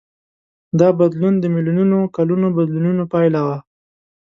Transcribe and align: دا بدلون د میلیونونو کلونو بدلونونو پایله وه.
دا 0.79 0.87
بدلون 0.99 1.33
د 1.39 1.45
میلیونونو 1.55 1.99
کلونو 2.15 2.47
بدلونونو 2.57 3.03
پایله 3.13 3.41
وه. 3.47 3.57